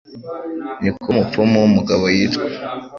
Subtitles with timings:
[0.81, 2.45] Niko Umupfumu Wumugabo Yitwa